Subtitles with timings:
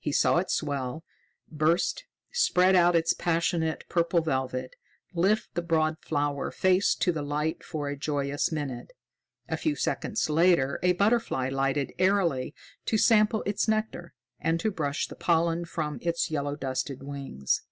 [0.00, 1.04] He saw it swell,
[1.48, 4.74] burst, spread out its passionate purple velvet,
[5.14, 8.90] lift the broad flower face to the light for a joyous minute.
[9.48, 12.52] A few seconds later a butterfly lighted airily
[12.86, 17.62] to sample its nectar and to brush the pollen from its yellow dusted wings.